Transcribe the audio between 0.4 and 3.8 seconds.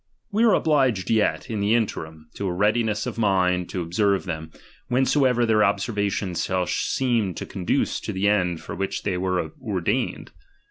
are obliged yet, in the interim, to a readiness of mind